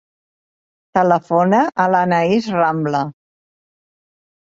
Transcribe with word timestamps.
Telefona 0.99 1.61
a 1.85 1.87
l'Anaïs 1.93 2.51
Rambla. 2.59 3.07